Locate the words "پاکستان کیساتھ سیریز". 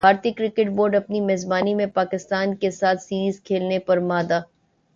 1.93-3.41